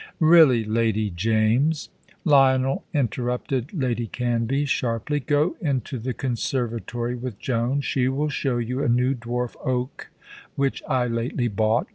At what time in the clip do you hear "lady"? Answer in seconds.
0.65-1.11, 3.71-4.07